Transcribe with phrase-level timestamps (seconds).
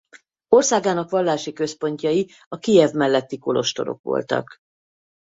[0.47, 4.57] Országának vallási központjai a Kijev melletti kolostorok voltak.